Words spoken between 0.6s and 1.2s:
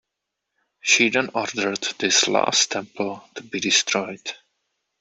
She